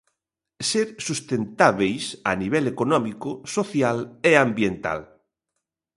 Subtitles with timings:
[0.69, 3.97] Ser sustentábeis a nivel económico, social
[4.29, 4.99] e ambiental.